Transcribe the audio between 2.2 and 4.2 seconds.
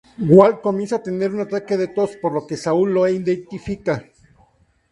lo que Saul lo identifica.